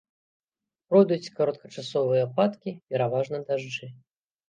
Пройдуць 0.93 1.33
кароткачасовыя 1.41 2.27
ападкі, 2.31 2.77
пераважна 2.89 3.47
дажджы. 3.47 3.97